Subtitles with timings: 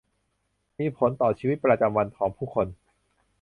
[0.79, 2.67] มีผลต่อชีวิตประจำวันของผู้คน